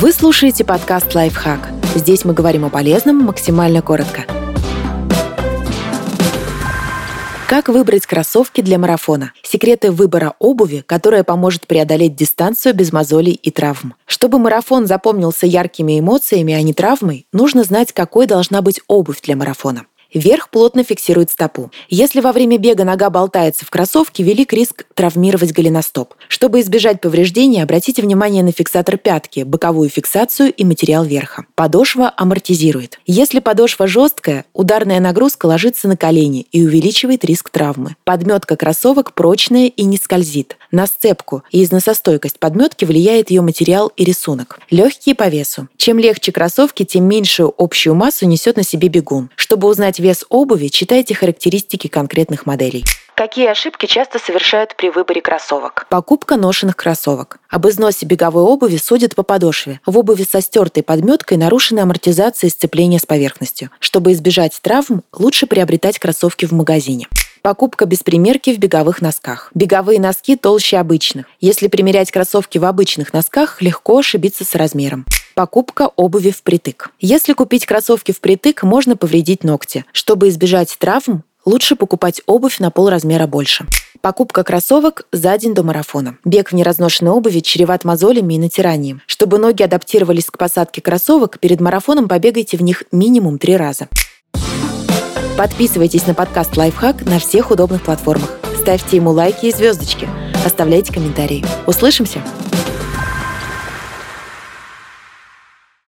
[0.00, 1.70] Вы слушаете подкаст «Лайфхак».
[1.96, 4.26] Здесь мы говорим о полезном максимально коротко.
[7.48, 9.32] Как выбрать кроссовки для марафона?
[9.42, 13.94] Секреты выбора обуви, которая поможет преодолеть дистанцию без мозолей и травм.
[14.06, 19.34] Чтобы марафон запомнился яркими эмоциями, а не травмой, нужно знать, какой должна быть обувь для
[19.34, 19.86] марафона.
[20.14, 21.70] Верх плотно фиксирует стопу.
[21.90, 26.14] Если во время бега нога болтается в кроссовке, велик риск травмировать голеностоп.
[26.28, 31.44] Чтобы избежать повреждений, обратите внимание на фиксатор пятки, боковую фиксацию и материал верха.
[31.54, 32.98] Подошва амортизирует.
[33.06, 37.96] Если подошва жесткая, ударная нагрузка ложится на колени и увеличивает риск травмы.
[38.04, 40.56] Подметка кроссовок прочная и не скользит.
[40.70, 44.58] На сцепку и износостойкость подметки влияет ее материал и рисунок.
[44.70, 45.68] Легкие по весу.
[45.76, 49.30] Чем легче кроссовки, тем меньшую общую массу несет на себе бегун.
[49.36, 52.84] Чтобы узнать узнать вес обуви, читайте характеристики конкретных моделей.
[53.14, 55.86] Какие ошибки часто совершают при выборе кроссовок?
[55.90, 57.38] Покупка ношенных кроссовок.
[57.50, 59.80] Об износе беговой обуви судят по подошве.
[59.84, 63.70] В обуви со стертой подметкой нарушена амортизация и сцепление с поверхностью.
[63.80, 67.08] Чтобы избежать травм, лучше приобретать кроссовки в магазине.
[67.42, 69.50] Покупка без примерки в беговых носках.
[69.54, 71.26] Беговые носки толще обычных.
[71.40, 75.06] Если примерять кроссовки в обычных носках, легко ошибиться с размером.
[75.38, 76.90] Покупка обуви впритык.
[76.98, 79.84] Если купить кроссовки впритык, можно повредить ногти.
[79.92, 83.64] Чтобы избежать травм, лучше покупать обувь на полразмера больше.
[84.00, 86.18] Покупка кроссовок за день до марафона.
[86.24, 89.00] Бег в неразношенной обуви чреват мозолями и натиранием.
[89.06, 93.86] Чтобы ноги адаптировались к посадке кроссовок, перед марафоном побегайте в них минимум три раза.
[95.36, 98.40] Подписывайтесь на подкаст «Лайфхак» на всех удобных платформах.
[98.60, 100.08] Ставьте ему лайки и звездочки.
[100.44, 101.44] Оставляйте комментарии.
[101.64, 102.24] Услышимся!